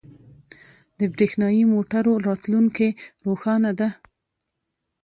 [0.97, 2.87] •د برېښنايی موټرو راتلونکې
[3.25, 3.89] روښانه ده.